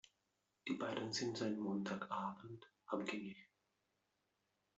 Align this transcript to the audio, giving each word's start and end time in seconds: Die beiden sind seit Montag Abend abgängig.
Die 0.67 0.73
beiden 0.73 1.13
sind 1.13 1.37
seit 1.37 1.59
Montag 1.59 2.09
Abend 2.09 2.67
abgängig. 2.87 3.37